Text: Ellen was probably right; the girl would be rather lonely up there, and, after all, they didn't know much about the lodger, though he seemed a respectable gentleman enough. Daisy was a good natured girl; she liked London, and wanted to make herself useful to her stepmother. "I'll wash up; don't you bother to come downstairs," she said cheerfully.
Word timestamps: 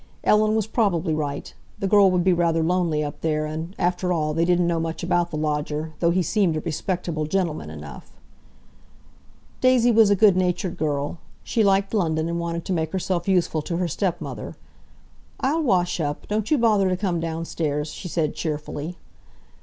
Ellen 0.23 0.55
was 0.55 0.65
probably 0.65 1.13
right; 1.13 1.53
the 1.77 1.87
girl 1.87 2.09
would 2.09 2.23
be 2.23 2.33
rather 2.33 2.63
lonely 2.63 3.03
up 3.03 3.21
there, 3.21 3.45
and, 3.45 3.75
after 3.77 4.11
all, 4.11 4.33
they 4.33 4.45
didn't 4.45 4.65
know 4.65 4.79
much 4.79 5.03
about 5.03 5.29
the 5.29 5.37
lodger, 5.37 5.93
though 5.99 6.09
he 6.09 6.23
seemed 6.23 6.57
a 6.57 6.61
respectable 6.61 7.27
gentleman 7.27 7.69
enough. 7.69 8.11
Daisy 9.61 9.91
was 9.91 10.09
a 10.09 10.15
good 10.15 10.35
natured 10.35 10.75
girl; 10.75 11.19
she 11.43 11.63
liked 11.63 11.93
London, 11.93 12.27
and 12.27 12.39
wanted 12.39 12.65
to 12.65 12.73
make 12.73 12.93
herself 12.93 13.27
useful 13.27 13.61
to 13.61 13.77
her 13.77 13.87
stepmother. 13.87 14.55
"I'll 15.39 15.61
wash 15.61 15.99
up; 15.99 16.27
don't 16.27 16.49
you 16.49 16.57
bother 16.57 16.89
to 16.89 16.97
come 16.97 17.19
downstairs," 17.19 17.91
she 17.91 18.07
said 18.07 18.33
cheerfully. 18.33 18.97